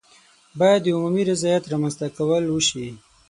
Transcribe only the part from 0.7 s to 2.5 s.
د عمومي رضایت رامنځته کول